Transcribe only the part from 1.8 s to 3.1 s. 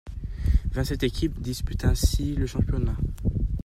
ainsi le championnat.